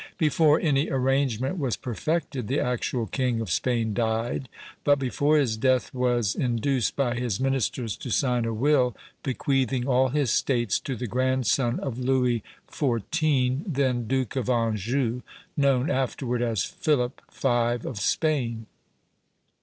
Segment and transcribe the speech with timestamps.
[0.17, 4.49] Before any arrangement was perfected, the actual king of Spain died,
[4.83, 10.09] but before his death was induced by his ministers to sign a will, bequeathing all
[10.09, 15.21] his States to the grandson of Louis XIV., then Duke of Anjou,
[15.55, 17.47] known afterward as Philip V.
[17.47, 18.65] of Spain.